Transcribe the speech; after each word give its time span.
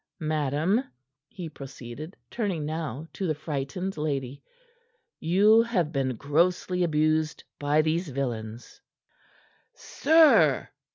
Madame," 0.19 0.83
he 1.29 1.47
proceeded, 1.47 2.17
turning 2.31 2.65
now 2.65 3.07
to 3.13 3.27
the 3.27 3.35
frightened 3.35 3.97
lady, 3.97 4.41
"you 5.19 5.61
have 5.61 5.91
been 5.91 6.15
grossly 6.15 6.81
abused 6.83 7.43
by 7.59 7.83
these 7.83 8.07
villains." 8.07 8.81
"Sir!" 9.75 10.69